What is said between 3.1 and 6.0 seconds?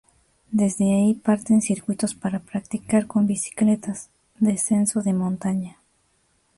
bicicletas, descenso de montaña.